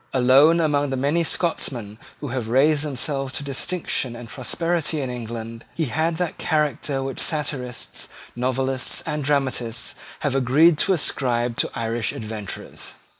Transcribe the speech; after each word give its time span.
Alone 0.13 0.59
among 0.59 0.89
the 0.89 0.97
many 0.97 1.23
Scotchmen 1.23 1.99
who 2.21 2.29
have 2.29 2.49
raised 2.49 2.83
themselves 2.83 3.31
to 3.33 3.43
distinction 3.43 4.15
and 4.15 4.29
prosperity 4.29 4.99
in 4.99 5.11
England, 5.11 5.63
he 5.75 5.85
had 5.85 6.17
that 6.17 6.39
character 6.39 7.03
which 7.03 7.19
satirists, 7.19 8.09
novelists, 8.35 9.03
and 9.05 9.23
dramatists 9.23 9.93
have 10.21 10.33
agreed 10.33 10.79
to 10.79 10.93
ascribe 10.93 11.55
to 11.57 11.69
Irish 11.75 12.13
adventurers. 12.13 12.95